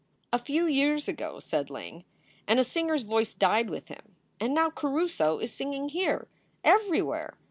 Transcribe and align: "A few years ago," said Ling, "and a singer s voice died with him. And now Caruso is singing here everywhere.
"A 0.33 0.39
few 0.39 0.65
years 0.65 1.07
ago," 1.07 1.39
said 1.39 1.69
Ling, 1.69 2.05
"and 2.47 2.59
a 2.59 2.63
singer 2.63 2.95
s 2.95 3.03
voice 3.03 3.35
died 3.35 3.69
with 3.69 3.89
him. 3.89 4.15
And 4.39 4.51
now 4.55 4.71
Caruso 4.71 5.37
is 5.37 5.53
singing 5.53 5.89
here 5.89 6.27
everywhere. 6.63 7.35